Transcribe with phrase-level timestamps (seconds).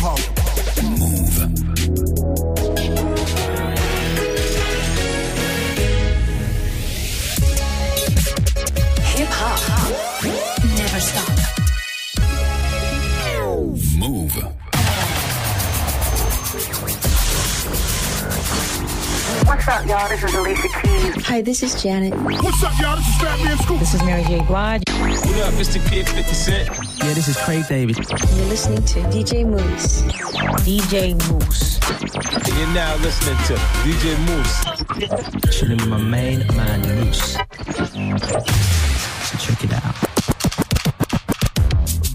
[0.00, 0.39] hop.
[21.30, 22.12] Hi, this is Janet.
[22.42, 22.96] What's up, y'all?
[22.96, 23.78] This is Fatman Scoop.
[23.78, 24.40] This is Mary J.
[24.48, 24.82] Blige.
[24.88, 25.78] What up, Mr.
[25.88, 26.68] Kid 50 Cent?
[26.98, 27.98] Yeah, this is Craig David.
[27.98, 30.02] You're listening to DJ Moose.
[30.66, 31.78] DJ Moose.
[32.34, 33.54] And you're now listening to
[33.86, 35.56] DJ Moose.
[35.56, 37.34] Chilling with my main man, Moose.
[39.22, 39.94] So check it out.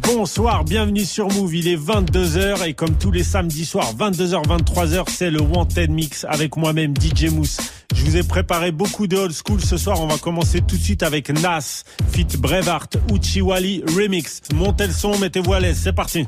[0.01, 1.55] Bonsoir, bienvenue sur Move.
[1.55, 6.25] Il est 22h et comme tous les samedis soirs, 22h, 23h, c'est le Wanted Mix
[6.25, 7.59] avec moi-même DJ Mousse.
[7.93, 10.01] Je vous ai préparé beaucoup de old school ce soir.
[10.01, 14.41] On va commencer tout de suite avec Nas, Fit Brevart, Uchiwali Remix.
[14.53, 15.79] Montez le son, mettez-vous à l'aise.
[15.83, 16.25] C'est parti.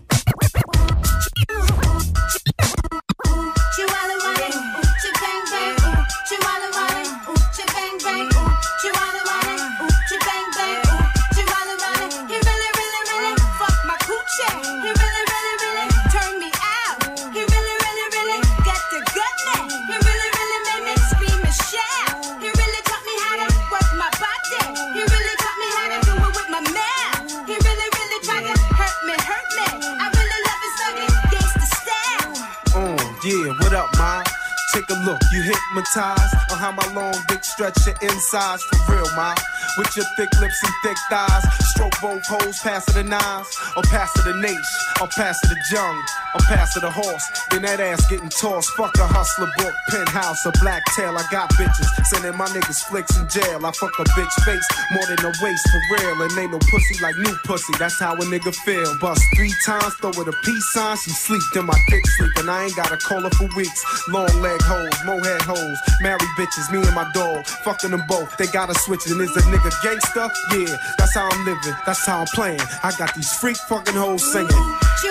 [35.87, 39.33] Hypnotized on how my long dick stretch your insides for real, ma.
[39.77, 43.83] With your thick lips and thick thighs, stroke both hoes, pass it the nines, or
[43.83, 44.63] pass it the nation,
[45.01, 45.97] or pass it the jung,
[46.33, 47.25] or pass it the horse.
[47.51, 48.69] Then that ass getting tossed.
[48.73, 51.13] Fuck a hustler book, penthouse, a black tail.
[51.13, 53.61] I got bitches sending my niggas flicks in jail.
[53.65, 56.97] I fuck a bitch face more than a waist for real, and ain't no pussy
[57.01, 57.73] like new pussy.
[57.77, 58.97] That's how a nigga feel.
[58.97, 60.97] Bust three times, throw it a peace sign.
[60.97, 63.81] She sleep, then my dick sleep, and I ain't gotta call her for weeks.
[64.09, 67.26] Long leg hoes, mohead hoes, married bitches, me and my dog,
[67.63, 68.35] fucking them both.
[68.37, 70.29] They gotta switch, and is a nigga gangster?
[70.53, 72.61] Yeah, that's how I'm living, that's how I'm playing.
[72.83, 74.49] I got these freak fucking hoes singing.
[75.01, 75.09] She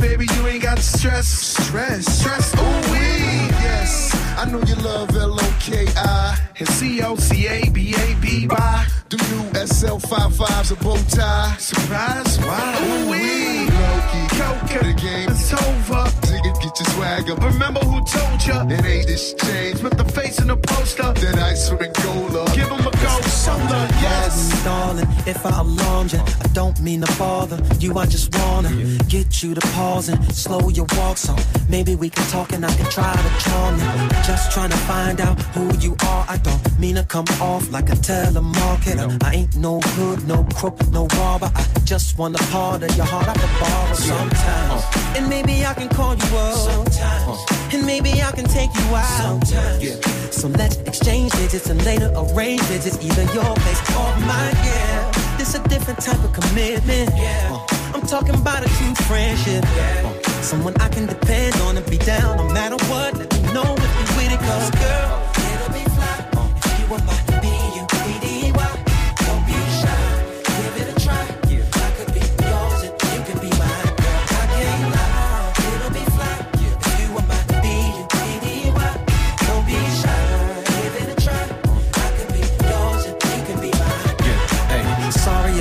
[0.00, 1.26] baby, you ain't got stress.
[1.28, 4.14] Stress, stress, ooh wee, yes.
[4.36, 6.38] I know you love L-O-K-I.
[6.58, 8.86] And C-O-C-A-B-A-B, bye.
[9.08, 11.56] The new SL55's a bow tie.
[11.58, 12.82] Surprise, wow.
[12.82, 15.28] Ooh wee, Loki, Coca, the game.
[15.30, 16.04] it's over.
[16.30, 17.42] Nigga, get your swag up.
[17.42, 18.66] Remember who told ya?
[18.68, 19.80] It ain't this change.
[19.80, 21.12] Put the face in the poster.
[21.12, 21.88] That ice for the
[24.30, 24.64] yes.
[24.64, 27.96] Darling, if I alarmed you, I don't mean to bother you.
[27.98, 28.70] I just wanna
[29.08, 31.34] get you to pause and slow your walk so
[31.68, 34.08] maybe we can talk and I can try to charm you.
[34.24, 36.24] Just trying to find out who you are.
[36.28, 39.22] I don't mean to come off like a telemarketer.
[39.24, 41.50] I ain't no hood, no crook, no robber.
[41.54, 44.82] I just want a part of your heart I can borrow sometimes.
[44.82, 45.14] Uh.
[45.16, 46.54] And maybe I can call you up.
[46.54, 47.38] Sometimes.
[47.50, 47.56] Uh.
[47.72, 49.46] And maybe I can take you out.
[49.46, 50.20] Sometimes.
[50.40, 54.54] So let's exchange digits and later arrange visits, either your place or mine.
[54.64, 57.10] Yeah, this a different type of commitment.
[57.14, 59.64] Uh, I'm talking about a true friendship.
[59.64, 63.16] Uh, someone I can depend on and be down no matter what.
[63.16, 65.22] Let me know if you with it, cause girl,
[65.52, 66.16] it'll be fly
[66.56, 67.29] if you were my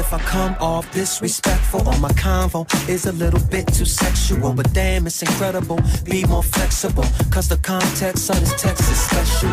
[0.09, 4.73] if I come off disrespectful or my convo is a little bit too sexual, but
[4.73, 5.79] damn, it's incredible.
[6.03, 9.49] Be more flexible, cause the context of this text is special.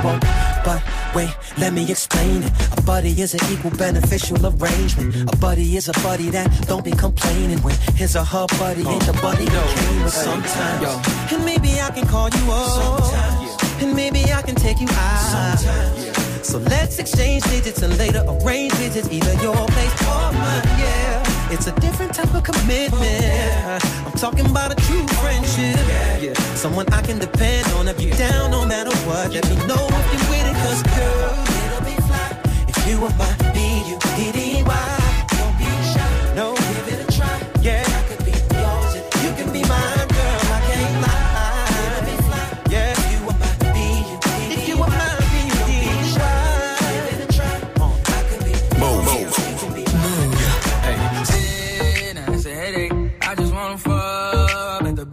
[0.65, 0.83] But
[1.15, 2.53] wait, let me explain it.
[2.79, 5.31] A buddy is an equal beneficial arrangement.
[5.31, 9.05] A buddy is a buddy that don't be complaining when his or her buddy ain't
[9.05, 11.33] the buddy that came with sometimes.
[11.33, 13.03] And maybe I can call you up.
[13.03, 13.83] Sometimes.
[13.83, 16.26] And maybe I can take you out.
[16.47, 20.63] So let's exchange digits and later arrange visits, either your place or mine.
[20.79, 23.85] Yeah, it's a different type of commitment.
[24.07, 25.77] I'm talking about a true friendship.
[26.23, 29.33] Yeah, someone I can depend on if you down no matter what.
[29.33, 31.35] Let me know if you're with it, cause girl,
[31.65, 32.39] it'll be fly
[32.69, 33.47] if you were my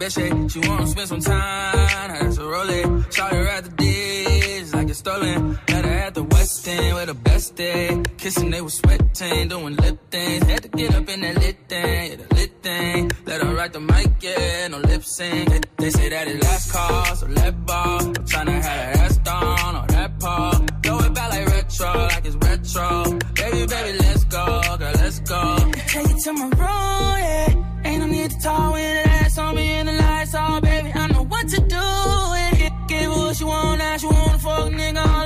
[0.04, 0.48] B-U-D-D.
[0.48, 3.14] She wanna spend some time, had to roll it.
[3.14, 5.58] Shot her at the dish, like it's stolen.
[5.68, 8.02] Met her at the West End with the best day.
[8.18, 10.44] Kissing, they was sweating, doing lip things.
[10.44, 13.10] Had to get up in that lit thing, yeah, the lit thing.
[13.24, 15.48] Let her write the mic, yeah, no lip sync.
[15.48, 18.00] They, they say that it last call, so let ball.
[18.00, 20.50] I'm tryna have her ass down on that paw.
[20.82, 23.04] Throw it back like retro, like it's retro.
[23.34, 24.46] Baby, baby, let's go,
[24.78, 25.56] girl, let's go.
[25.86, 27.70] Take it to my room, yeah.
[27.86, 29.93] Ain't no need to talk when the ass on me and the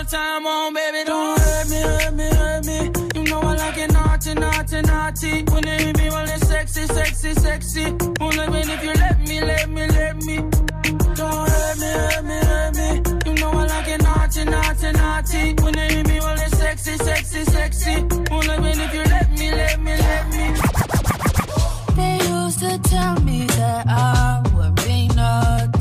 [0.08, 1.04] time on, baby.
[1.04, 2.78] Don't hurt me, hurt me, hurt me.
[3.14, 5.42] You know I like it naughty, naughty, naughty.
[5.52, 7.84] When they hit me, well, it's sexy, sexy, sexy.
[8.20, 10.36] Only when if you let me, let me, let me.
[11.18, 12.88] Don't hurt me, hurt me, hurt me.
[13.26, 15.62] You know I like it naughty, naughty, naughty.
[15.62, 17.94] When they hit me, well, it's sexy, sexy, sexy.
[18.30, 20.44] Only when if you let me, let me, let me.
[21.96, 25.77] They used to tell me that I would be nothing.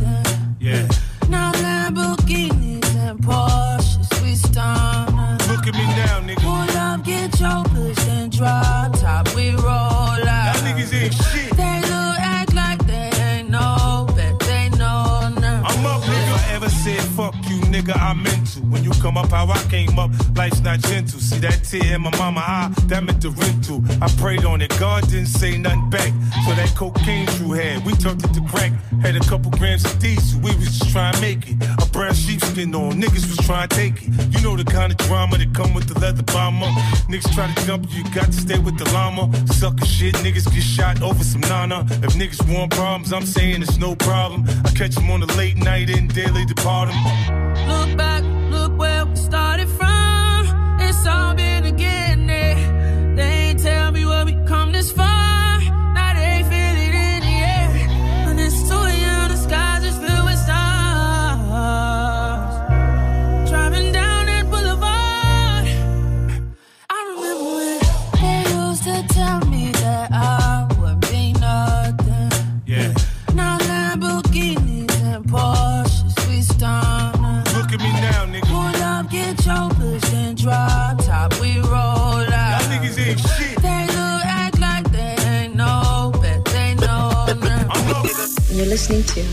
[8.38, 10.56] Drop top, we roll out.
[10.56, 11.51] Y'all niggas ain't shit.
[11.57, 15.63] They look act like they ain't know, but they know now.
[15.66, 16.36] I'm up, nigga.
[16.36, 18.37] If I ever said fuck you, nigga, I meant to.
[18.77, 21.19] When you come up how I came up, life's not gentle.
[21.19, 23.83] See that tear in my mama eye, that meant the rental.
[24.03, 26.13] I prayed on it, God didn't say nothing back.
[26.45, 28.71] So that cocaine Drew had, we turned it to crack.
[29.01, 31.57] Had a couple grams of diesel, we was just trying to make it.
[31.81, 34.09] A brown sheepskin on, niggas was trying to take it.
[34.29, 36.68] You know the kind of drama that come with the leather bomber.
[37.09, 39.25] Niggas try to jump you, you got to stay with the llama.
[39.47, 41.81] Sucker shit, niggas get shot over some nana.
[42.06, 44.45] If niggas want problems, I'm saying it's no problem.
[44.65, 47.47] I catch them on the late night and daily depart 'em.
[47.68, 48.17] Look back,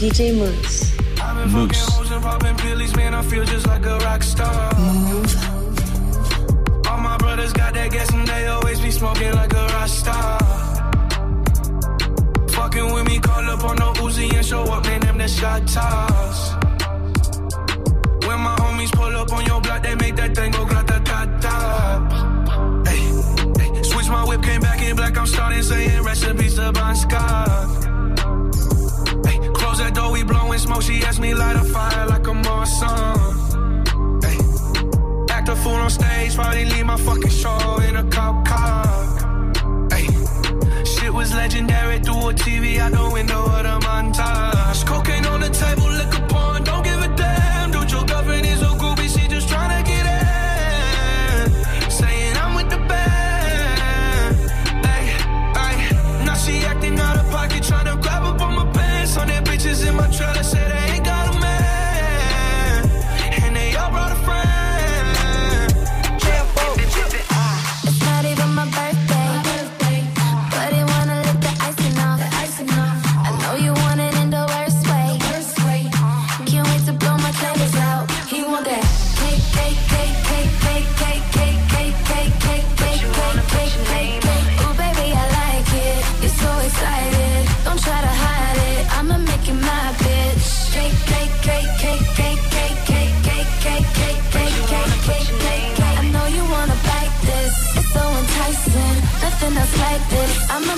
[0.04, 0.83] DJ Mouss.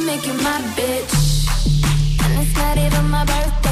[0.06, 1.14] Make you my bitch.
[2.22, 3.65] And it's not even my birthday.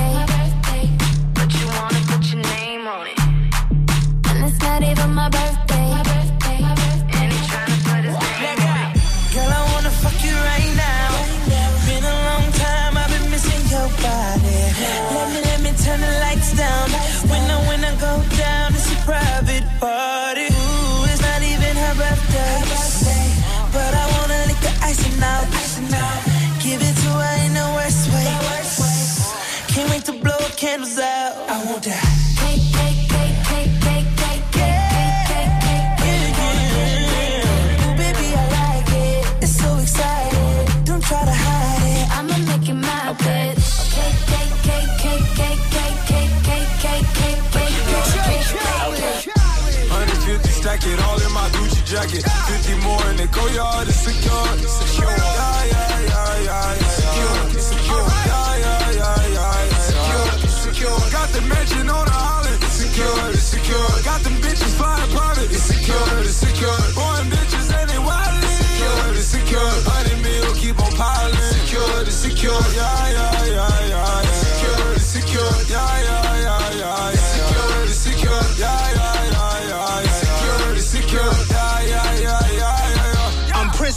[52.09, 52.25] Jacket.
[52.25, 54.49] 50 more in the go it's secure.
[54.59, 55.09] It's secure.
[55.09, 56.89] Yeah, yeah, yeah, yeah, yeah.
[57.01, 57.61] Secure.
[57.61, 58.07] Secure.
[58.27, 59.79] Yeah, yeah, yeah, yeah, yeah.
[59.89, 60.49] Secure.
[60.49, 60.99] Secure.
[61.11, 62.63] Got the mansion on the island.
[62.63, 63.31] It's secure.
[63.31, 63.89] It's secure.
[64.05, 65.51] Got them bitches flying private.
[65.51, 66.21] It's secure.
[66.21, 66.79] It's secure.
[66.95, 68.57] Boy, bitches and they wildin'.
[68.61, 69.15] Secure.
[69.15, 69.73] It's secure.
[69.89, 71.37] Honey meal keep on piling.
[71.57, 72.03] Secure.
[72.03, 72.63] It's secure.
[72.75, 74.44] Yeah, yeah, yeah, yeah, yeah.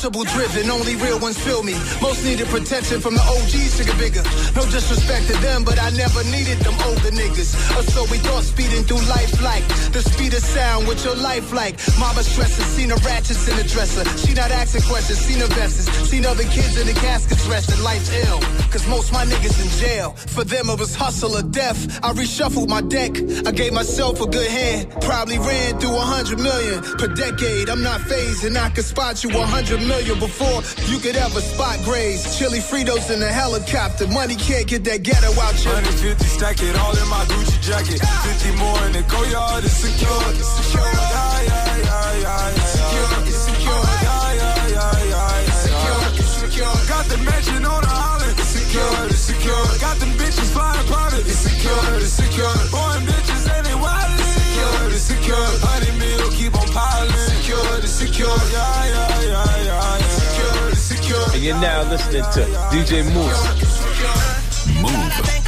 [0.07, 1.73] Principle driven, only real ones feel me.
[2.01, 4.23] Most needed protection from the OGs to get bigger.
[4.55, 7.51] No disrespect to them, but I never needed them older niggas.
[7.75, 11.51] Or so we thought speeding through life like the speed of sound what your life
[11.51, 11.75] like.
[11.99, 14.07] Mama stressing, seen the ratchets in the dresser.
[14.23, 17.83] She not asking questions, seen her vests, seen other kids in the caskets resting.
[17.83, 18.39] Life's ill,
[18.71, 20.11] cause most my niggas in jail.
[20.31, 21.99] For them it was hustle or death.
[22.01, 23.11] I reshuffled my deck,
[23.45, 24.87] I gave myself a good hand.
[25.01, 27.67] Probably ran through a hundred million per decade.
[27.67, 31.80] I'm not phasing, I could spot you a hundred million before you could ever spot
[31.84, 32.38] grays.
[32.38, 35.72] Chili Fritos in a helicopter, money can't get that ghetto out you.
[35.72, 37.98] 150 stack it all in my Gucci jacket.
[37.98, 40.22] 50 more in the Goyard, it's secure.
[40.38, 40.86] It's secure.
[40.86, 42.54] Yeah, yeah, yeah, yeah.
[42.70, 43.10] Secure.
[43.25, 43.84] It's secure.
[44.06, 45.50] Yeah, yeah, yeah, yeah.
[45.66, 46.01] Secure.
[46.22, 46.75] It's secure.
[46.86, 48.38] Got the mansion on the island.
[48.38, 49.06] It's secure.
[49.10, 49.66] It's secure.
[49.82, 51.25] Got them bitches flying private.
[51.25, 51.82] It's secure.
[51.98, 52.54] It's secure.
[52.70, 53.66] Boy, bitches and
[54.98, 55.16] they.
[55.16, 55.38] Secure.
[55.38, 55.63] It's.
[55.63, 57.12] Honey meal keep on piling.
[57.12, 57.77] Secure.
[57.80, 58.27] It's secure.
[58.51, 60.08] Yeah, yeah, yeah, yeah, yeah.
[60.08, 60.70] Secure.
[60.70, 61.25] It's secure.
[61.34, 63.77] And you're now listening to DJ Mouss.
[64.80, 65.47] I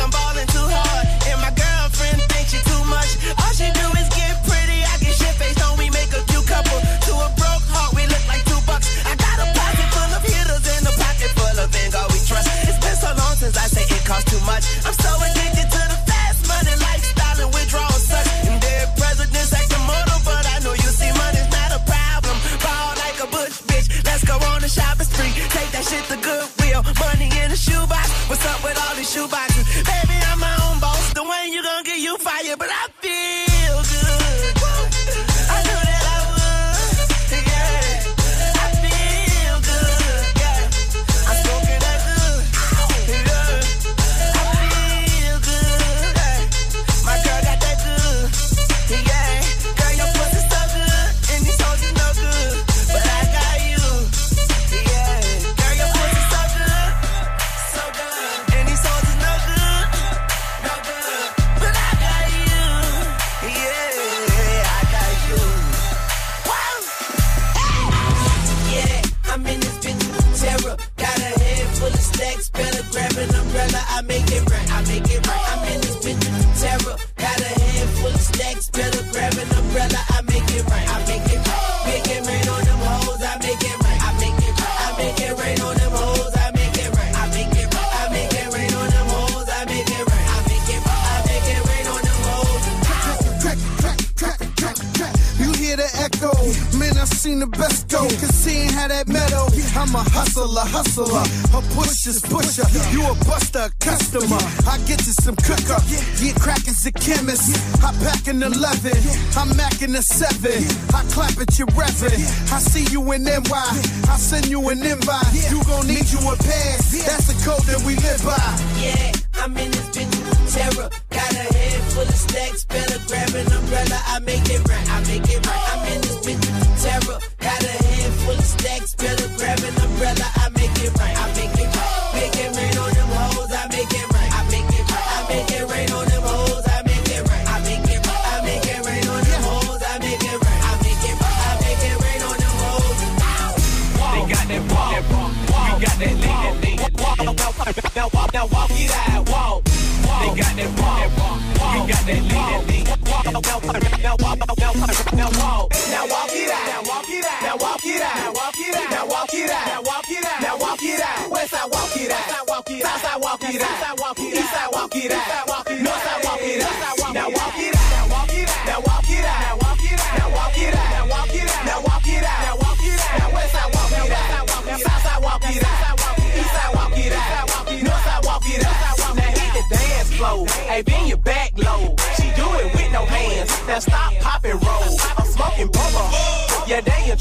[109.90, 110.52] I'm macking 7.
[110.94, 112.22] I clap at your reverend.
[112.52, 115.34] I see you in NY, I send you an invite.
[115.50, 118.38] You gon' need you a pass, that's the code that we live by.
[118.80, 119.79] Yeah, I'm in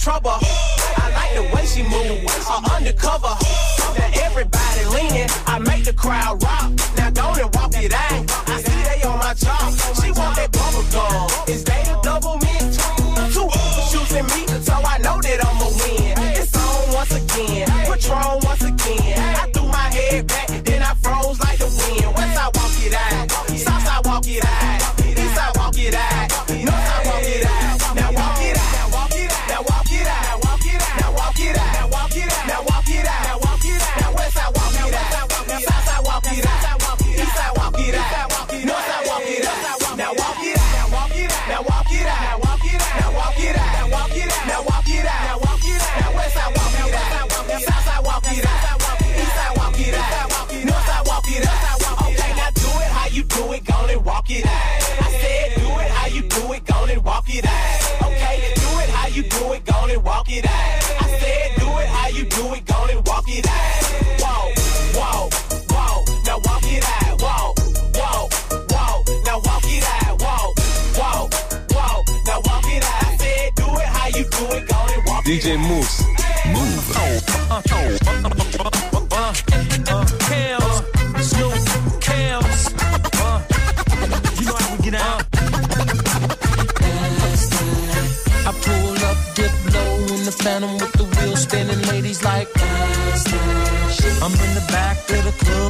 [0.09, 0.39] trouble.
[0.41, 2.25] I like the way she move.
[2.49, 3.35] Uh, undercover.
[3.99, 5.29] Now everybody leaning.
[5.47, 6.73] I make the crowd rock.
[6.97, 8.25] Now go and walk it out.
[8.49, 9.69] I see they on my job.
[10.01, 10.11] She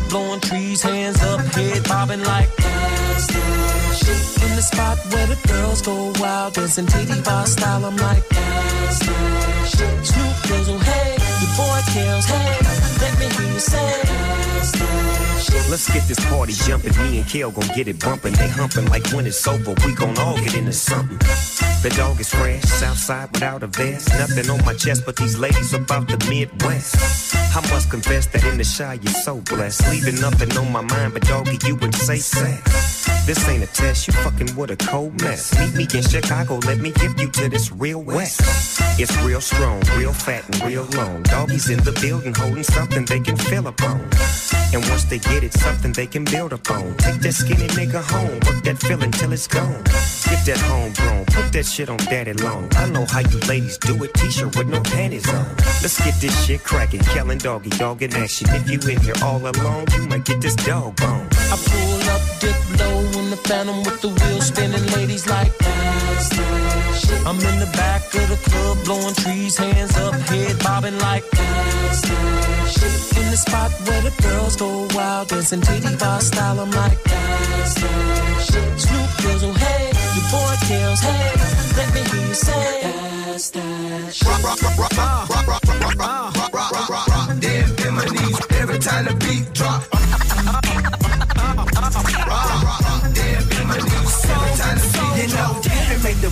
[0.08, 2.48] blowing trees, hands up, head bobbing like.
[4.44, 7.84] In the spot where the girls go wild, dancing TD bar style.
[7.84, 8.24] I'm like,
[10.04, 12.58] Snoop goes, oh hey, your boy kills, hey,
[13.00, 14.08] let me hear you say.
[15.70, 16.96] Let's get this party jumping.
[17.02, 18.32] Me and Kale gon' get it bumping.
[18.32, 21.18] They humping like when it's over, we gon' all get into something.
[21.80, 24.08] The dog is fresh, outside without a vest.
[24.18, 26.96] Nothing on my chest, but these ladies about the Midwest.
[27.54, 29.88] I must confess that in the shy you're so blessed.
[29.90, 33.06] Leaving nothing on my mind, but doggy, you would say sex.
[33.26, 35.56] This ain't a test, you fucking with a cold mess.
[35.58, 38.40] Meet me in Chicago, let me give you to this real west.
[38.98, 41.22] It's real strong, real fat, and real long.
[41.22, 44.00] Doggies in the building holding something they can feel upon.
[44.72, 46.96] And once they get it, something they can build upon.
[46.96, 49.82] Take that skinny nigga home, work that feeling till it's gone.
[50.28, 52.68] Get that homegrown, put that shit on daddy long.
[52.76, 55.46] I know how you ladies do it, t-shirt with no panties on.
[55.82, 58.48] Let's get this shit cracking, Kellen doggy, dog in action.
[58.50, 61.28] If you in here all alone, you might get this dog bone.
[61.32, 64.86] I pull up, dip low in the phantom with the wheel spinning.
[64.96, 65.52] Ladies like,
[67.26, 71.24] I'm in the back of the club, blowing trees, hands up, head bobbing like.
[73.18, 76.60] In the spot where the girls go wild, dancing TD bar style.
[76.60, 76.98] I'm like,
[78.78, 79.87] Snoop goes, oh hey,
[80.30, 81.32] your boy kills, hey,
[81.76, 82.82] let me hear you say.
[83.26, 84.18] That's that
[87.94, 89.27] my knees every time the beat drop.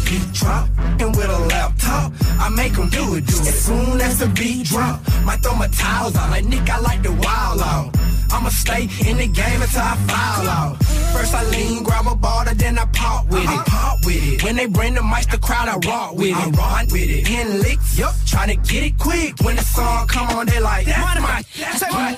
[0.06, 3.48] Beat drop, and with a laptop, I make him do it, do it.
[3.48, 6.30] As soon as the beat drop, might throw my towels out.
[6.30, 7.90] Like Nick, I like the wild out.
[8.30, 10.76] I'ma stay in the game until I foul out.
[11.12, 13.66] First I lean, grab a ball, then I pop with it.
[13.66, 14.42] Pop with it.
[14.42, 16.36] When they bring the mic, the crowd, I rock with it.
[16.36, 17.26] I rock with it.
[17.26, 19.34] Hitting licks, yup, trying to get it quick.
[19.42, 22.14] When the song come on, they like, that's my, that's my.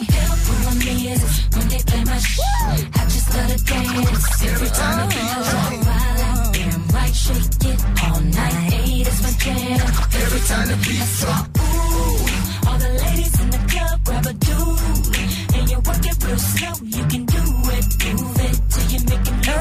[1.54, 4.44] When they play my shit, I just let it dance.
[4.44, 5.88] Every time drop.
[5.88, 6.17] Damn
[7.08, 8.52] right, shake it all night.
[8.72, 9.80] Hey, that's my jam.
[10.22, 11.46] Every time the beat drop.
[11.58, 15.16] Ooh, all the ladies in the club grab a dude.
[15.56, 17.42] And you work it real slow, you can do
[17.76, 17.86] it.
[18.20, 19.54] Move it till you make it it.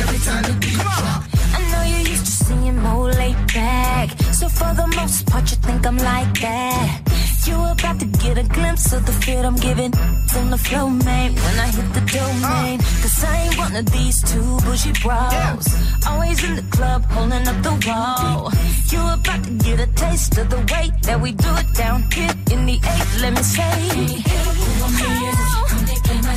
[0.00, 1.24] Every time the beat drop.
[1.54, 4.08] I know you're used to seeing more laid back.
[4.32, 7.09] So for the most part, you think I'm like that.
[7.46, 9.92] You about to get a glimpse of the fit I'm giving
[10.28, 11.34] from the flow, man.
[11.34, 13.00] When I hit the domain, ah.
[13.02, 15.66] cause I ain't one of these two bushy bros.
[16.06, 18.52] Always in the club, holding up the wall.
[18.92, 22.34] You about to get a taste of the way that we do it down here
[22.52, 23.20] in the eight.
[23.22, 23.62] Let me say,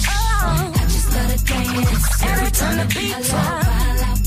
[0.05, 2.23] oh, I just let it dance.
[2.23, 3.65] Every time the beat drop,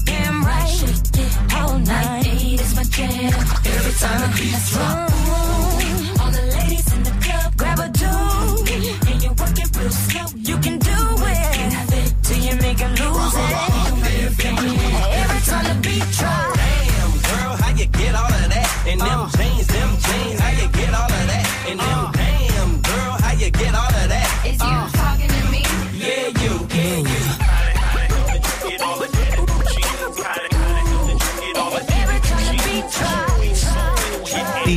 [0.05, 2.61] damn right, all night.
[2.61, 3.33] It's my jam.
[3.65, 5.11] Every time the beat drop.
[6.19, 6.56] All the ladies in the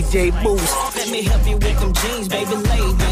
[0.09, 0.95] DJ Mouss.
[0.95, 3.08] Let me help you with them jeans, baby, lay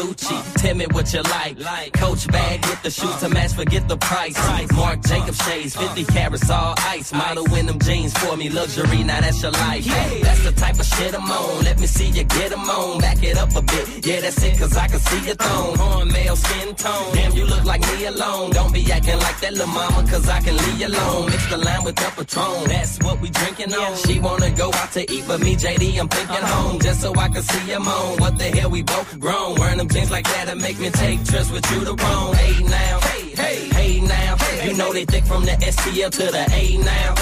[0.00, 1.92] Gucci, tell me what you like.
[1.94, 4.36] Coach bag with the shoes to match, forget the price.
[4.72, 7.12] Marc Jacob shades, 50 carats all ice.
[7.12, 9.84] Model in them jeans for me, luxury, now that's your life.
[10.22, 11.64] That's the type of shit I'm on.
[11.64, 13.00] Let me see you get get 'em on.
[13.00, 14.06] Back it up a bit.
[14.06, 15.76] Yeah, that's it, cause I can see your thong.
[15.76, 17.14] Horn male skin tone.
[17.14, 18.50] Damn, you look like me alone.
[18.50, 21.26] Don't be acting like that little mama, cause I can leave you alone.
[21.30, 22.64] Mix the line with the Patron.
[22.68, 23.96] That's what we drinking on.
[23.96, 26.78] She wanna go out to eat, but me, JD, I'm thinking home.
[26.80, 28.18] Just so I can see him on.
[28.18, 29.54] What the hell, we both grown.
[29.56, 32.34] Wearing them jeans like that, make me take trips with you to Rome.
[32.34, 34.36] Hey now, hey, hey, hey now.
[34.64, 37.14] You know they thick from the STL to the A now.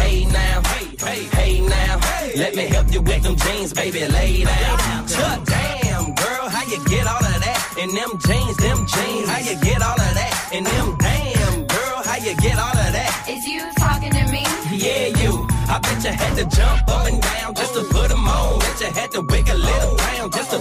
[0.00, 2.00] Hey now, hey, Hey, hey now,
[2.36, 4.06] let me help you with them jeans, baby.
[4.06, 5.06] Lay down.
[5.08, 7.74] Chuck, damn, girl, how you get all of that?
[7.82, 10.50] In them jeans, them jeans, how you get all of that?
[10.52, 13.26] In them damn, girl, how you get all of that?
[13.28, 14.44] Is you talking to me?
[14.70, 15.46] Yeah, you.
[15.68, 18.58] I bet you had to jump up and down just to put 'em on.
[18.60, 20.58] Bet you had to wiggle a little round just to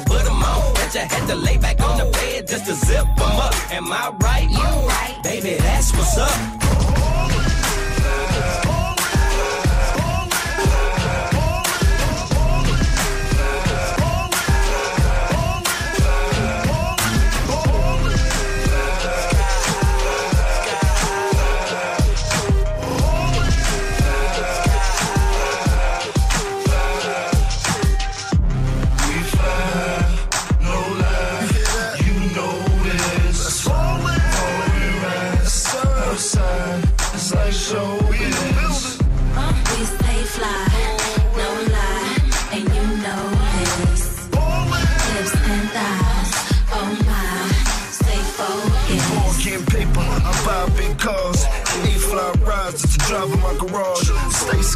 [0.91, 1.10] put 'em on.
[1.10, 3.54] Bet you had to lay back on the bed just to zip 'em up.
[3.71, 4.49] Am I right?
[4.49, 5.17] You right.
[5.23, 6.68] Baby, that's what's up.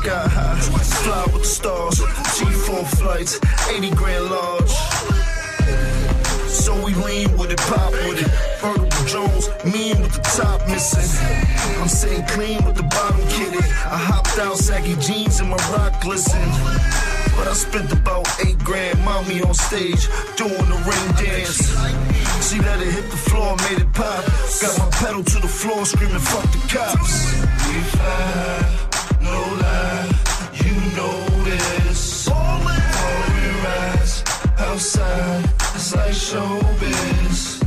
[0.03, 1.99] Sky high, fly with the stars.
[2.35, 3.39] G4 flights,
[3.69, 4.73] 80 grand large.
[6.47, 8.31] So we lean with it, pop with it.
[8.59, 11.09] Vertical Jones, mean with the top missing.
[11.81, 13.63] I'm sitting clean with the bottom kitted.
[13.95, 16.47] I hopped out, saggy jeans and my rock glisten.
[17.37, 21.71] But I spent about eight grand, mommy on stage, doing the ring dance.
[22.47, 24.23] She let it hit the floor, made it pop.
[24.61, 27.15] Got my pedal to the floor, screaming, fuck the cops.
[27.67, 28.82] We fly,
[34.73, 35.43] outside,
[35.75, 37.61] it's like showbiz.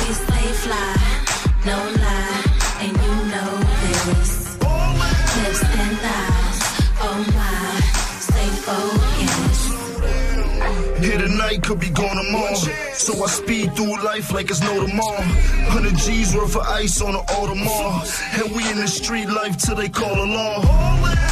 [0.00, 0.96] We stay fly,
[1.66, 2.42] no lie,
[2.80, 3.52] and you know
[3.84, 4.32] this.
[5.36, 6.58] Lips and thighs,
[7.06, 7.54] oh my,
[8.28, 9.68] stay focused.
[11.04, 12.54] Here tonight, could be gone tomorrow.
[12.94, 15.20] So I speed through life like it's no tomorrow.
[15.20, 18.10] 100 G's worth of ice on the Audemars.
[18.42, 21.29] And we in the street life till they call a law.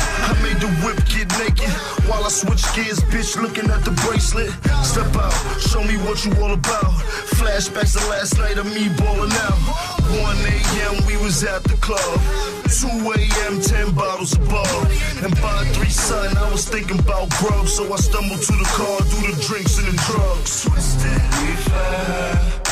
[0.59, 1.71] The whip get naked
[2.11, 4.51] while I switch gears, bitch, looking at the bracelet.
[4.83, 6.93] Step out, show me what you all about.
[7.39, 9.59] Flashbacks of last night of me balling out.
[10.19, 11.07] 1 a.m.
[11.07, 12.19] we was at the club.
[12.67, 13.61] 2 a.m.
[13.61, 15.23] 10 bottles above.
[15.23, 17.69] And by 3 son, I was thinking about grub.
[17.69, 20.65] So I stumbled to the car, do the drinks and the drugs.
[20.65, 22.68] Twisted, we fly,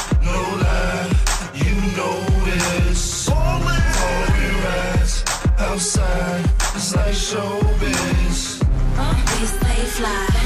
[5.58, 8.62] outside, it's like showbiz.
[9.40, 10.45] We stay fly,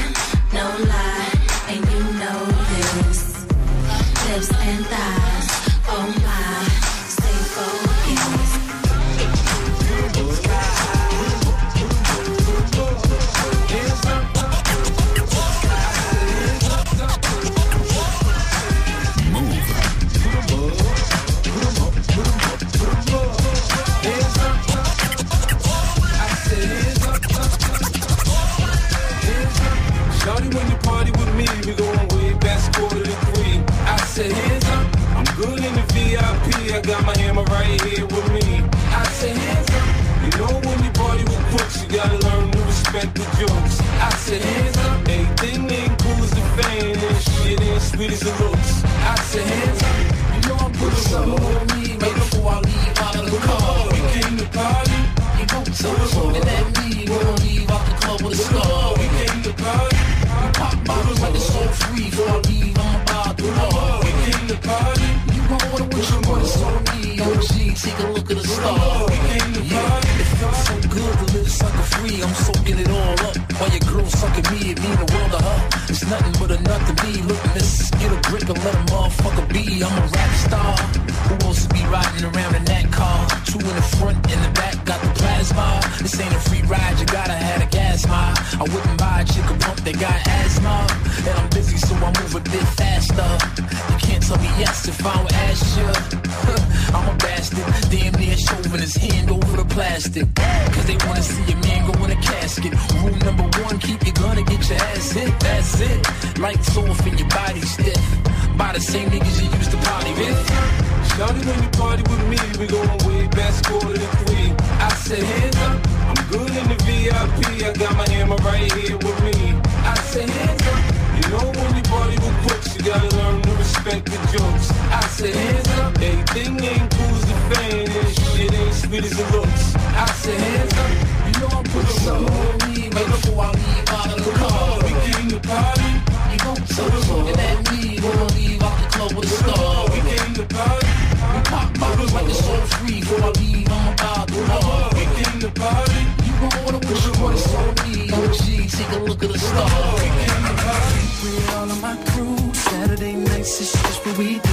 [142.79, 144.93] free or I leave, I'm about to love.
[144.93, 146.01] We came to party.
[146.25, 147.93] You gon' wanna wish you wanna saw me.
[148.19, 148.45] OG,
[148.77, 150.01] take a look at the stars.
[150.01, 151.03] We came to party.
[151.23, 154.50] With all of my crew, Saturday nights is just what we do.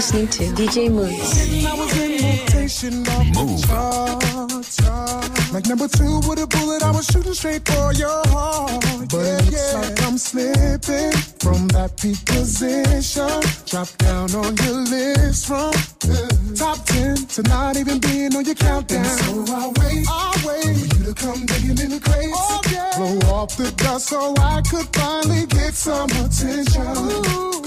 [0.00, 1.66] Listening to DJ Mouss.
[1.66, 5.52] I was in rotation off the charts.
[5.52, 8.82] Like number two with a bullet, I was shooting straight for your heart.
[9.10, 11.12] But it looks like I'm slipping
[11.44, 13.28] from that peak position.
[13.66, 18.54] Drop down on your list from uh, top ten to not even being on your
[18.54, 19.04] countdown.
[19.04, 22.32] so I'll wait, I'll wait for you to come digging in the crates.
[22.32, 22.96] Oh, yeah.
[22.96, 26.88] Blow off the dust so I could finally get some attention.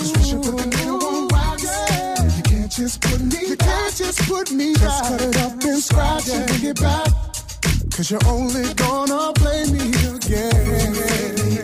[0.01, 1.61] Cause we should put the nail on wax.
[1.61, 2.02] You
[2.63, 6.29] can't just put me You can't just put me Just cut it up and scratch
[6.29, 7.09] and bring it back.
[7.91, 9.83] Cause you're only gonna play me
[10.15, 10.51] again.
[10.51, 11.59] Play me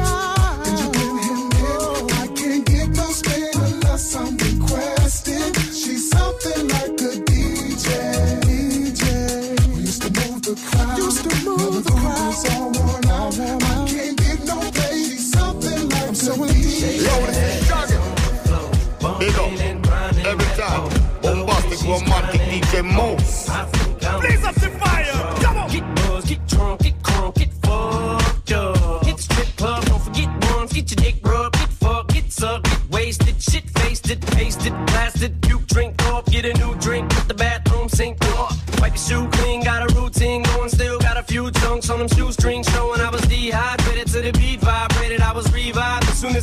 [0.00, 0.66] out.
[0.66, 2.10] And you been him in.
[2.10, 5.54] I can't get no spin unless I'm requesting.
[5.72, 7.88] She's something like a DJ.
[8.42, 9.58] DJ.
[9.60, 10.98] Who used to move the crowd.
[10.98, 12.32] Used to move the crowd.
[12.34, 13.38] Is all worn out.
[13.38, 14.98] I can't get no play.
[14.98, 16.98] She's something like I'm so a DJ.
[16.98, 17.67] Big
[21.88, 23.46] romantic DJ Mouss.
[24.20, 25.42] Blaze up the fire.
[25.42, 25.70] Come on.
[25.70, 29.04] Get buzzed, get drunk, get crunk, get fucked up.
[29.04, 30.72] Hit the strip club, don't forget once.
[30.72, 35.40] Get your dick rubbed, get fucked, get sucked, get wasted, shit faced it, pasted, blasted,
[35.42, 38.56] puke, drink off, get a new drink, put the bathroom sink off.
[38.80, 42.08] Wipe your shoe clean, got a routine going, still got a few chunks on them
[42.08, 42.37] shoestrings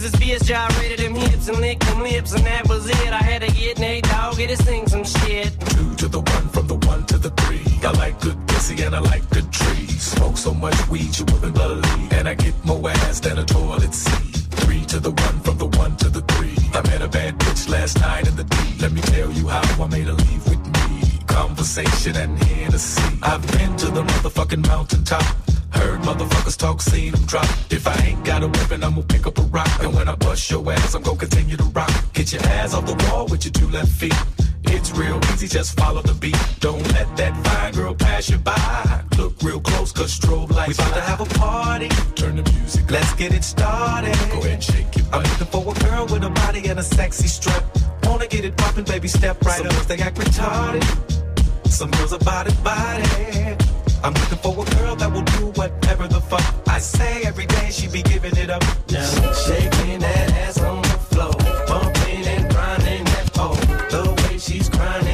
[0.06, 3.10] this BS gyrated them hips and licked them lips, and that was it.
[3.12, 5.60] I had to get Nate Dogg, his thing some shit.
[5.72, 7.66] Two to the one, from the one to the three.
[7.84, 10.02] I like good pussy and I like good trees.
[10.02, 12.14] Smoke so much weed you wouldn't believe.
[12.14, 14.36] And I get more ass than a toilet seat.
[14.62, 16.58] Three to the one, from the one to the three.
[16.74, 18.58] I met a bad bitch last night in the D.
[18.82, 21.20] Let me tell you how I made her leave with me.
[21.26, 23.02] Conversation and Hennessy.
[23.24, 25.45] I've been to the motherfucking mountaintop.
[25.76, 27.48] Heard motherfuckers talk, seen them drop.
[27.70, 29.70] If I ain't got a weapon, I'm gonna pick up a rock.
[29.82, 31.92] And when I bust your ass, I'm gonna continue to rock.
[32.14, 34.16] Get your ass off the wall with your two left feet.
[34.64, 36.38] It's real easy, just follow the beat.
[36.60, 39.04] Don't let that fine girl pass you by.
[39.18, 40.78] Look real close, cause strobe lights.
[40.78, 41.90] We about to have a party.
[42.16, 42.90] Turn the music.
[42.90, 44.16] Let's get it started.
[44.32, 45.04] Go ahead shake it.
[45.14, 47.64] I'm looking for a girl with a body and a sexy strut.
[48.04, 49.74] Wanna get it poppin', baby, step right Some up.
[49.74, 51.68] Girls, they act retarded.
[51.68, 53.75] Some girls are body body.
[54.06, 57.72] I'm looking for a girl that will do whatever the fuck I say every day.
[57.72, 58.62] She be giving it up.
[58.92, 61.34] Now shaking that ass on the floor,
[61.66, 63.56] bumping and grinding that pole.
[63.90, 65.05] The way she's grinding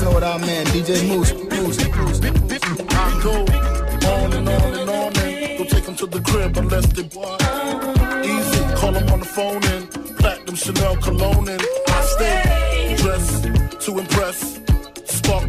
[0.00, 1.08] Yeah, just know what I man, DJ.
[1.08, 1.78] Mouss, Mouss.
[2.90, 3.32] I go
[4.08, 7.42] on and on and on and go take them to the crib unless they want.
[8.24, 8.64] easy.
[8.76, 13.44] Call them on the phone and platinum Chanel cologne and I stay dressed
[13.84, 14.60] to impress,
[15.04, 15.44] spark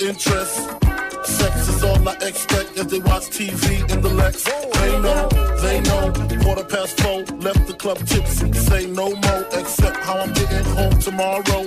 [0.00, 0.54] interest.
[1.24, 4.44] Sex is all I expect as they watch TV in the Lex.
[4.44, 5.28] They know,
[5.62, 6.12] they know.
[6.44, 8.52] Quarter past four, left the club tipsy.
[8.52, 11.59] Say no more, except how I'm getting home tomorrow.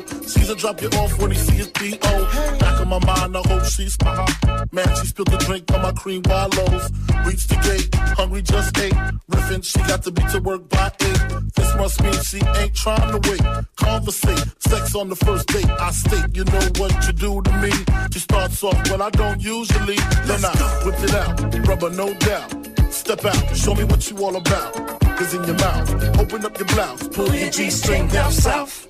[0.54, 2.58] Caesar drop you off when he see his P.O.
[2.60, 4.26] Back in my mind, I hope she's my.
[4.72, 6.92] Man, she spilled the drink on my cream wallows.
[7.26, 8.94] Reached the gate, hungry just ate.
[9.30, 11.22] Riffin', she got to be to work by eight.
[11.56, 13.42] This must mean she ain't trying to wait.
[13.76, 15.70] Conversate, sex on the first date.
[15.70, 17.72] I state, you know what you do to me.
[18.12, 19.98] She starts off when I don't usually.
[20.26, 20.54] Then I
[20.86, 22.52] whip it out, rubber no doubt.
[22.92, 25.02] Step out, show me what you all about.
[25.22, 28.88] Is in your mouth, open up your blouse, pull your G-string down south.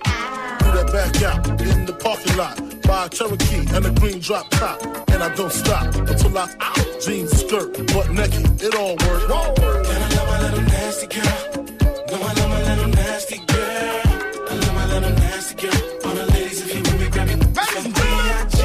[0.73, 2.57] Do that back out in the parking lot.
[2.81, 4.81] Buy a Cherokee and a green drop top.
[5.12, 7.01] And I don't stop until I out.
[7.05, 9.29] Jeans, skirt, butt naked, it all work.
[9.29, 9.86] All work.
[9.86, 11.65] And I love my little nasty girl.
[12.09, 14.01] No, I love my little nasty girl.
[14.49, 15.81] I love my little nasty girl.
[16.05, 17.36] All the ladies, if you with me, grab me.
[17.36, 18.57] From B.I.G.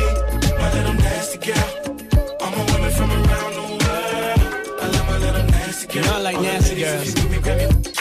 [0.56, 1.68] My little nasty girl.
[2.40, 4.80] All my women from around the world.
[4.80, 6.04] I love my little nasty girl.
[6.04, 7.97] Not like All nasty girls.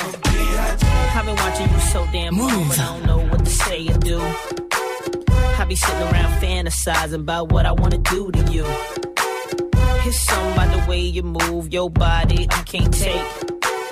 [1.17, 3.97] I've been watching you so damn long, but I don't know what to say or
[3.97, 4.21] do.
[4.21, 8.63] I be sitting around fantasizing about what I wanna do to you.
[10.06, 13.25] It's something by the way you move your body I can't take.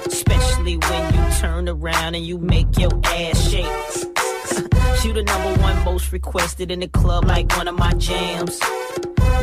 [0.06, 3.66] Especially when you turn around and you make your ass shake.
[5.04, 8.60] you the number one most requested in the club like one of my jams.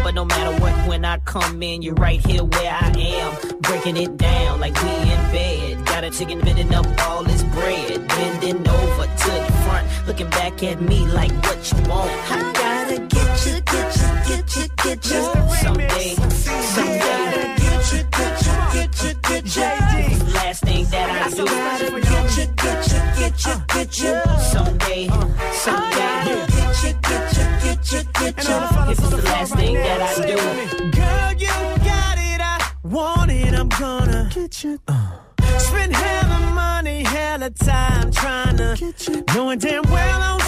[0.02, 3.58] But no matter what, when I come in, you're right here where I am.
[3.60, 5.86] Breaking it down like we in bed.
[5.86, 8.06] Got a chicken bending up all this bread.
[8.08, 12.10] Bending over to the front, looking back at me like what you want.
[12.30, 15.22] I gotta get you, get you, get you, get you.
[15.62, 17.54] Someday, someday.
[17.58, 20.18] Get you, get you, get you, get you.
[20.18, 21.44] The last thing that I do.
[21.44, 24.14] Get you, get you, get you, get you.
[24.52, 25.08] Someday,
[25.52, 26.12] someday.
[26.56, 28.58] Get you, get you, get you, get you.
[28.90, 30.36] If it's the last thing that I do.
[30.90, 32.40] Girl, you got it.
[32.40, 33.54] I want it.
[33.54, 34.78] I'm gonna get you.
[34.88, 35.18] Uh.
[35.58, 39.24] Spend hella money, hella time trying to get you.
[39.34, 40.41] Knowing damn well I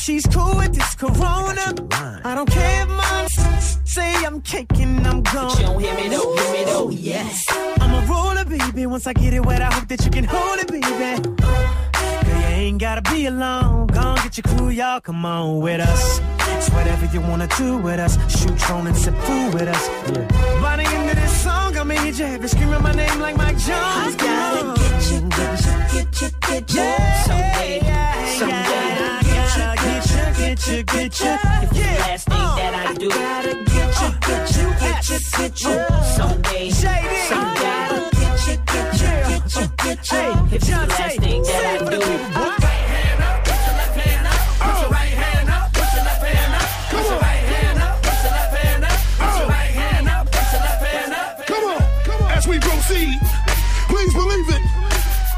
[0.00, 1.74] she's cool with this corona.
[2.24, 3.28] I don't care if mom
[3.84, 5.56] say I'm kicking, I'm gone.
[5.58, 7.46] you don't hear me though, hear me though, yes.
[7.80, 8.86] I'm a roller, baby.
[8.86, 10.86] Once I get it wet, I hope that you can hold it, baby.
[10.86, 13.86] Girl, you ain't gotta be alone.
[13.88, 15.00] Go get your crew, y'all.
[15.00, 16.20] Come on with us.
[16.56, 18.14] It's whatever you wanna do with us.
[18.38, 19.88] Shoot drone and sip food with us.
[19.88, 20.60] Yeah.
[20.62, 23.58] By the end of this song, I'ma hit you heavy screaming my name like Mike
[23.58, 23.70] Jones.
[23.70, 26.90] I gotta get you, get you, get you, get you.
[27.26, 27.80] Someday,
[28.38, 28.90] someday.
[29.02, 31.30] I gotta get you, get you, get you.
[31.30, 33.08] If it's the last thing that I do.
[33.08, 35.76] Gotta get you, get you, get you, get you.
[36.16, 38.00] Someday, someday.
[38.20, 40.24] Get you, get you, get you, get you.
[40.46, 42.00] If it's the last thing that I do.
[51.46, 51.82] Come on,
[52.32, 53.18] as we proceed,
[53.88, 54.62] please believe it.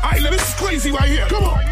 [0.03, 1.27] All right, now this is crazy right here.
[1.29, 1.72] Come on,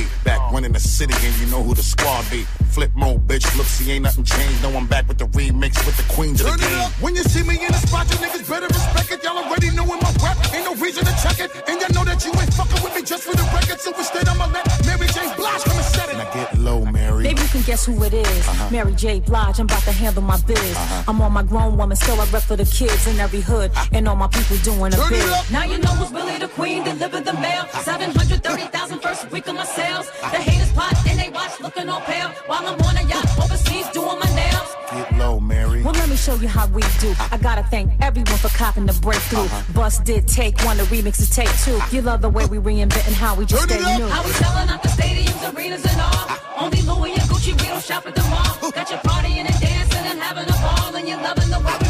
[0.00, 0.08] be.
[0.24, 2.44] Back one in the city, and you know who the squad be.
[2.70, 3.44] Flip mode, bitch.
[3.56, 4.62] Look, see, ain't nothing changed.
[4.62, 6.80] No, I'm back with the remix with the queens of the Turn it game.
[6.80, 6.92] up.
[7.02, 9.24] When you see me in the spot, you niggas better respect it.
[9.24, 10.36] Y'all already knowin' my rap.
[10.54, 11.50] Ain't no reason to check it.
[11.68, 13.80] And y'all know that you ain't fucking with me just for the record.
[13.80, 15.20] So instead, I'ma let Mary J.
[15.36, 16.16] Blige come and set it.
[16.16, 17.24] Now get low, Mary.
[17.24, 18.48] Maybe you can guess who it is.
[18.48, 18.70] Uh-huh.
[18.70, 19.20] Mary J.
[19.20, 20.58] Blige, I'm about to handle my biz.
[20.58, 21.04] Uh-huh.
[21.08, 23.70] I'm on my grown woman, still I rep for the kids in every hood.
[23.72, 23.88] Uh-huh.
[23.92, 25.52] And all my people doing a Turn it bid.
[25.52, 27.66] Now you know who's really the queen, deliver the mail.
[27.82, 30.06] 730,000 first week of my sales.
[30.20, 32.28] The haters plot and they watch looking all pale.
[32.46, 34.70] While I'm on a yacht overseas doing my nails.
[34.92, 35.82] Get low, Mary.
[35.82, 37.14] Well, let me show you how we do.
[37.30, 39.40] I gotta thank everyone for copping the breakthrough.
[39.40, 39.72] Uh-huh.
[39.72, 41.76] Bus did take one, the remix is take two.
[41.76, 41.96] Uh-huh.
[41.96, 44.06] You love the way we reinventing how we just stay new.
[44.08, 46.08] How we selling out the stadiums, arenas, and all.
[46.08, 46.64] Uh-huh.
[46.64, 48.70] Only Louis and Gucci, we don't shop at the mall.
[48.72, 50.94] Got your partying and dancing and having a ball.
[50.94, 51.89] And you're loving the way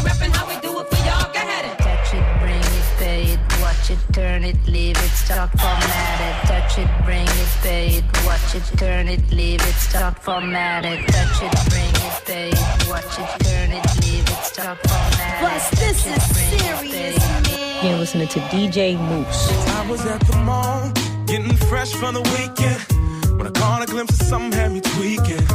[4.11, 6.49] turn it, leave it, stop formatted.
[6.49, 11.07] Touch it, bring it, pay it, watch it, turn it, leave it, stop formatted.
[11.07, 15.39] Touch it, bring it, pay it, watch it, turn it, leave it, stop formatted.
[15.39, 17.83] Plus, this Touch it, is bring it, serious, pay it.
[17.85, 19.67] You're listening to DJ Mouss.
[19.69, 20.91] I was at the mall,
[21.25, 23.37] getting fresh from the weekend.
[23.37, 25.47] When I caught a glimpse of something had me tweaking.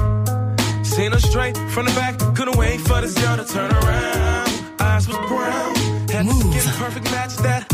[0.84, 4.48] Seen her straight from the back, couldn't wait for this girl to turn around.
[4.80, 5.74] Eyes was brown,
[6.08, 7.66] had the skin perfect match that.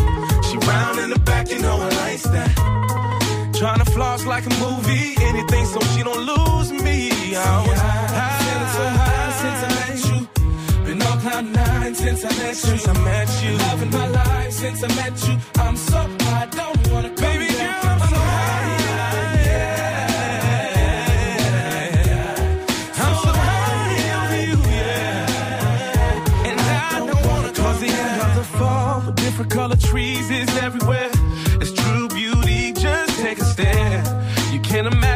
[0.53, 2.53] She round in the back, you know I likes that.
[3.55, 7.09] Trying to floss like a movie, anything so she don't lose me.
[7.35, 10.85] I was high, so high since I met you.
[10.85, 12.55] Been on cloud nine since I met you.
[12.55, 13.53] Since I met you.
[13.57, 15.39] Loving my life since I met you.
[15.55, 17.32] I'm so high, don't wanna come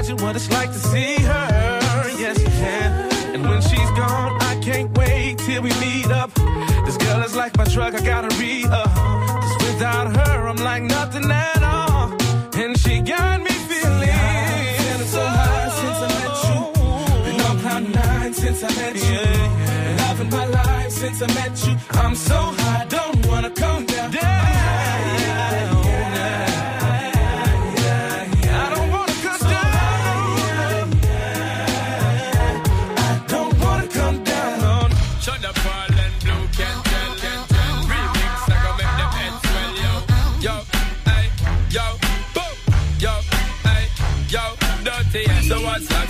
[0.08, 2.10] imagine what it's like to see her.
[2.18, 3.34] Yes, you can.
[3.34, 6.32] And when she's gone, I can't wait till we meet up.
[6.84, 8.94] This girl is like my drug, I gotta re up.
[8.94, 12.12] Cause without her, I'm like nothing at all.
[12.54, 14.22] And she got me feeling.
[14.78, 16.58] Feeling so high since I met you.
[17.24, 19.26] Been on cloud nine since I met you.
[19.66, 21.76] Been loving my life since I met you.
[22.02, 23.75] I'm so high, don't wanna come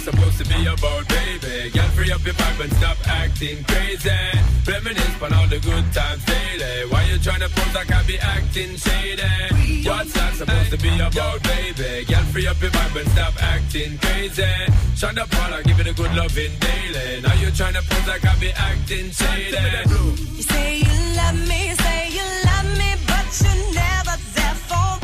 [0.06, 1.70] supposed to be about, baby?
[1.70, 4.22] Girl, free up your vibe and stop acting crazy.
[4.64, 6.86] Reminisce on all the good times daily.
[6.90, 9.82] Why you tryna pose like I be acting shady?
[9.88, 12.04] What's that supposed to be about, baby?
[12.06, 14.54] Girl, free up your vibe and stop acting crazy.
[14.94, 17.20] Shonda Paula, give it a good loving daily.
[17.22, 19.58] Now you tryna pose like I be acting shady.
[20.38, 24.95] You say you love me, say you love me, but you're never there for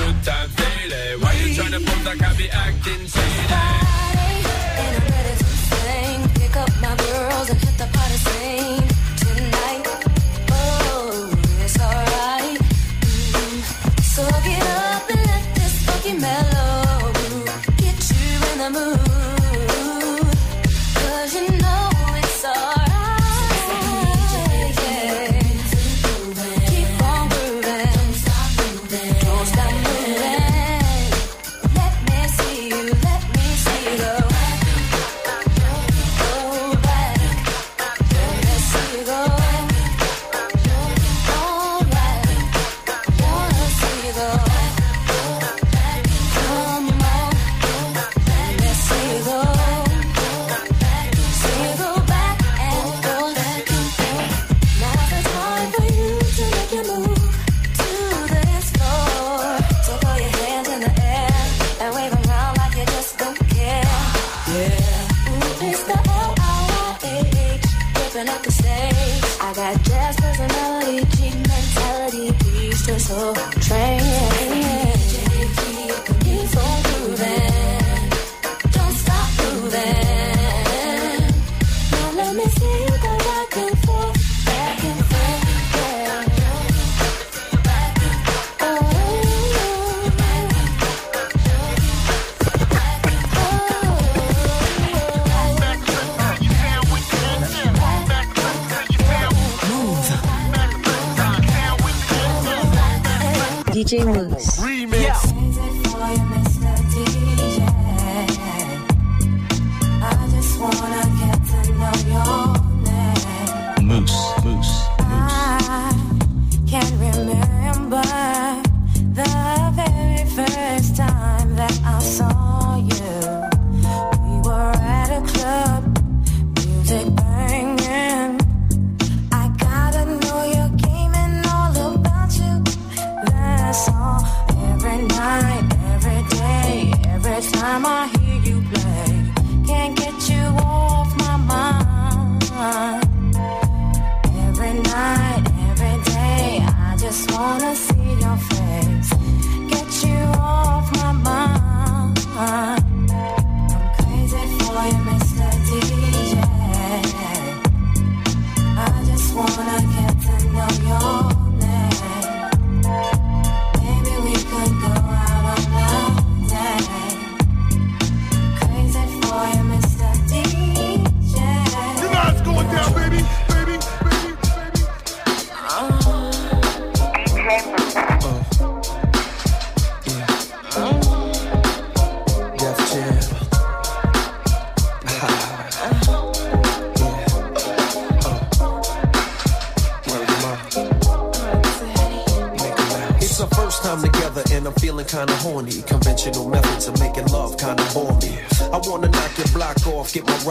[0.00, 0.16] good
[0.56, 1.06] daily.
[1.20, 3.44] Why you tryna pose like I be acting shady?
[4.82, 6.20] And I'm ready to sing.
[6.40, 8.18] Pick up my girls and hit the party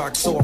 [0.10, 0.39] get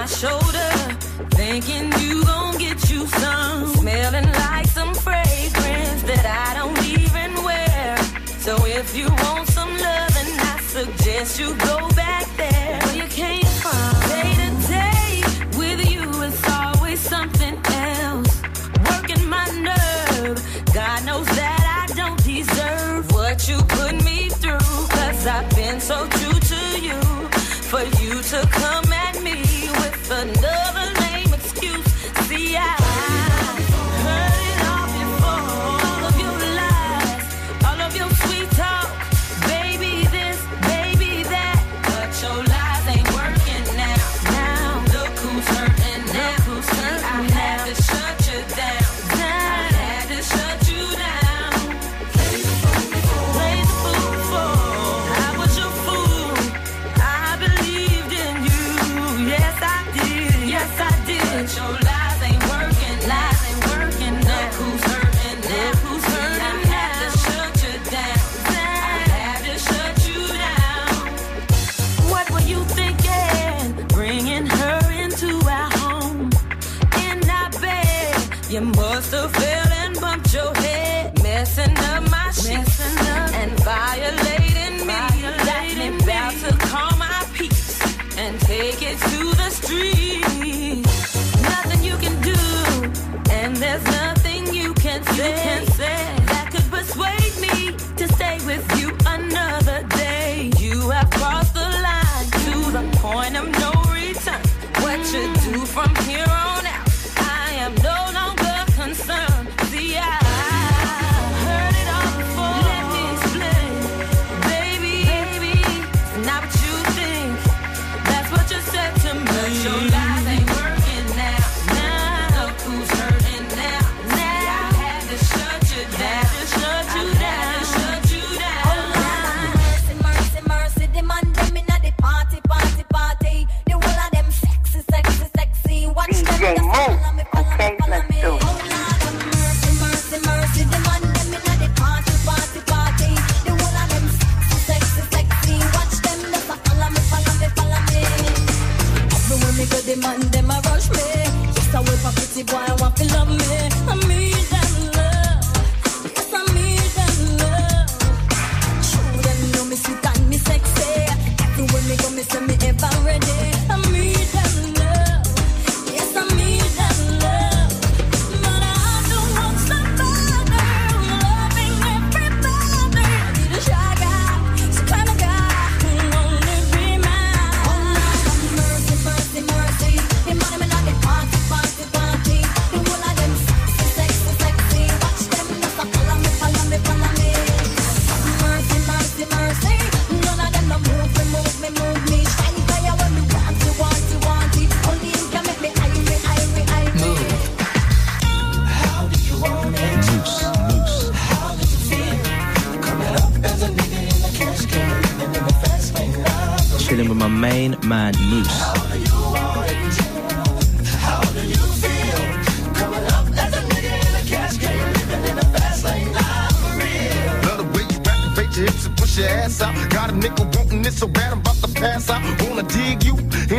[0.00, 0.70] my shoulder,
[1.36, 3.66] thinking you gon' get you some.
[3.74, 7.98] Smelling like some fragrance that I don't even wear.
[8.38, 11.89] So if you want some loving, I suggest you go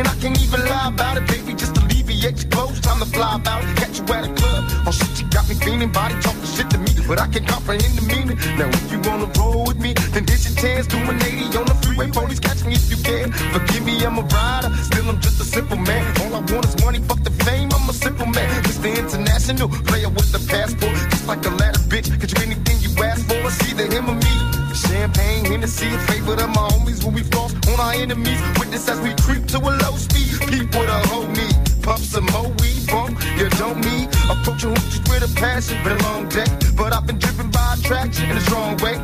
[0.02, 1.54] and I can't even lie about it, baby.
[1.54, 3.70] Just alleviate your clothes, time to fly about it.
[3.78, 4.62] Catch you at a club.
[4.86, 7.94] Oh shit, you got me feeling, body talking shit to me, but I can't comprehend
[7.94, 8.36] the meaning.
[8.58, 10.86] Now if you wanna roll with me, then here's your chance.
[10.86, 13.30] Doing 80 on the freeway, police catch me if you can.
[13.54, 16.02] Forgive me, I'm a rider, still I'm just a simple man.
[16.22, 18.50] All I want is money, fuck the fame, I'm a simple man.
[18.64, 18.90] Mr.
[19.02, 22.08] International, player with the passport, just like a ladder, bitch.
[22.20, 24.61] Get you anything you ask for, it's either him or me.
[24.74, 28.40] Champagne, Hennessy, a favorite of my homies when we floss on our enemies.
[28.58, 30.40] Witness as we creep to a low speed.
[30.48, 31.52] Peep with a whole knee.
[31.82, 34.08] Pump some more weed, bump, you don't need.
[34.30, 36.46] Approaching hoochies with a passion, been a long day.
[36.76, 38.96] But I've been driven by attraction in a strong way.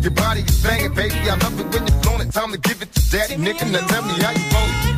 [0.00, 1.18] Your body is banging, baby.
[1.28, 2.32] I love it when you're flown it.
[2.32, 3.70] Time to give it to daddy, nigga.
[3.72, 4.97] Now tell me how you want it.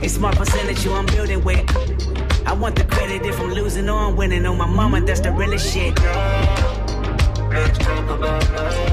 [0.00, 1.64] A smart percentage I'm building with.
[2.46, 4.46] I want the credit if I'm losing or I'm winning.
[4.46, 5.98] On my mama, that's the realest shit.
[7.50, 8.87] Let's talk about love.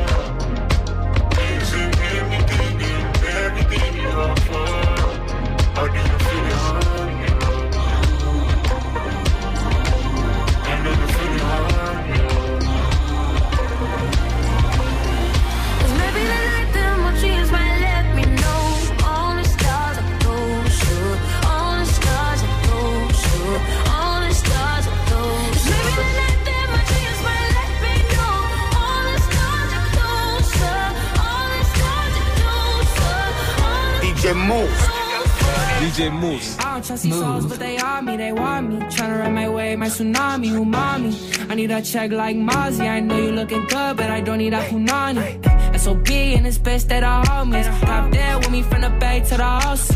[35.95, 36.59] DJ Mouss.
[36.59, 38.75] I don't trust these souls, but they are me, they want me.
[38.87, 41.49] Tryna ride my way, my tsunami, umami.
[41.49, 42.81] I need a check like Mozzy.
[42.81, 45.39] I know you looking good, but I don't need a punani.
[45.79, 47.67] SOB in this bitch that I homies.
[47.79, 49.87] Top there with me from the bay to the house.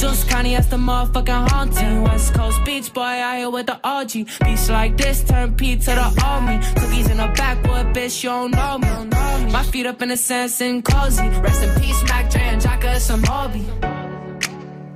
[0.00, 2.02] Just Connie, that's the motherfucking haunting.
[2.02, 4.12] West Coast Beach boy, I here with the OG.
[4.44, 6.08] Beach like this, turn P to the
[6.46, 6.58] me.
[6.74, 9.52] Cookies in the backwood, bitch, you don't know me.
[9.52, 11.28] My feet up in the sand, and cozy.
[11.28, 13.64] Rest in peace, Mac Dre and Jacka, some hobby.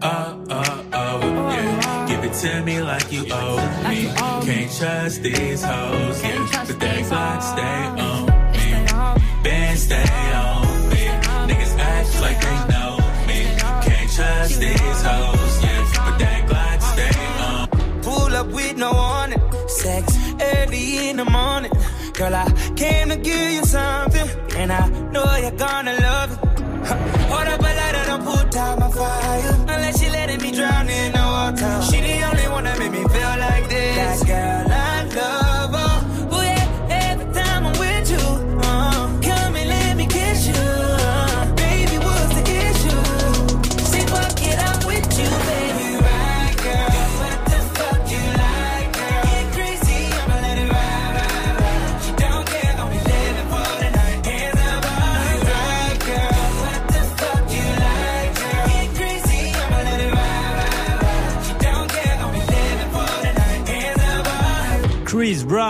[0.03, 1.20] Oh, oh, oh,
[1.53, 2.07] yeah.
[2.09, 3.57] Give it to me like you owe
[3.88, 4.07] me.
[4.46, 6.64] Can't trust these hoes, yeah.
[6.66, 9.42] But they like stay on me.
[9.44, 11.03] Band stay on me.
[11.48, 12.96] Niggas act like they know
[13.28, 13.40] me.
[13.86, 15.92] Can't trust these hoes, yeah.
[15.96, 17.16] But they like stay
[17.48, 17.68] on
[18.03, 19.42] Pull up with no warning.
[19.68, 21.72] Sex early in the morning.
[22.14, 24.28] Girl, I came to give you something.
[24.57, 26.49] And I know you're gonna love it.
[26.91, 29.55] Hold up a lighter, don't put out my fire.
[29.68, 31.82] Unless she letting me drown in the water.
[31.91, 34.20] She the only one that make me feel like this.
[34.22, 34.70] That girl,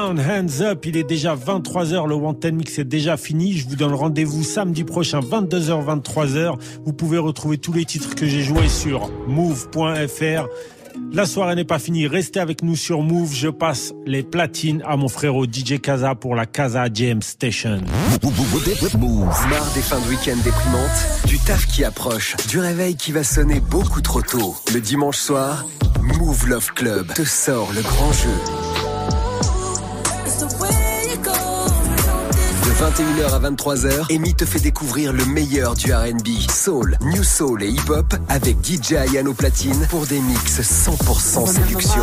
[0.08, 3.52] Hands Up, il est déjà 23h, le Wanted Mix est déjà fini.
[3.52, 6.54] Je vous donne rendez-vous samedi prochain, 22h, 23h.
[6.84, 10.48] Vous pouvez retrouver tous les titres que j'ai joués sur move.fr.
[11.12, 13.34] La soirée n'est pas finie, restez avec nous sur Move.
[13.34, 17.80] Je passe les platines à mon frérot DJ Kaza pour la Kaza Jam Station.
[18.22, 23.60] Marre des fins de week-end déprimantes, du taf qui approche, du réveil qui va sonner
[23.60, 24.54] beaucoup trop tôt.
[24.72, 25.66] Le dimanche soir,
[26.00, 28.69] Move Love Club te sort le grand jeu.
[32.80, 37.68] 21h à 23h, Amy te fait découvrir le meilleur du R&B, soul, new soul et
[37.68, 42.02] hip-hop avec DJ Ayano Platine pour des mix 100% séduction.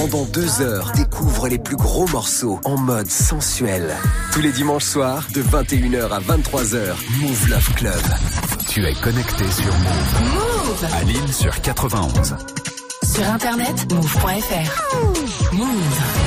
[0.00, 3.94] Pendant deux heures, découvre les plus gros morceaux en mode sensuel.
[4.32, 8.02] Tous les dimanches soirs, de 21h à 23h, Move Love Club.
[8.70, 10.32] Tu es connecté sur Move.
[10.32, 12.36] Move À Lille sur 91.
[13.02, 15.52] Sur internet, move.fr.
[15.52, 16.26] Move.